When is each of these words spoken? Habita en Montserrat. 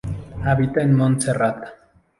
Habita 0.45 0.81
en 0.81 0.95
Montserrat. 0.95 1.63